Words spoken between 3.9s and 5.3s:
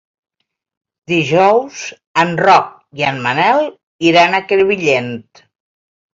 iran a Crevillent.